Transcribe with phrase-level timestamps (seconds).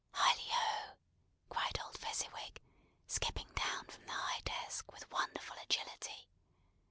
[0.15, 0.95] "Hilli ho!"
[1.49, 2.59] cried old Fezziwig,
[3.05, 6.27] skipping down from the high desk, with wonderful agility.